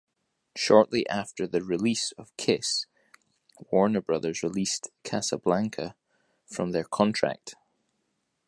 [0.55, 2.87] Shortly after the release of "Kiss",
[3.71, 5.95] Warner Brothers released Casablanca
[6.47, 7.53] from their contract.